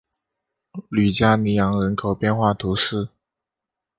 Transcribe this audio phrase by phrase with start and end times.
[0.89, 3.09] 吕加尼昂人口变化图示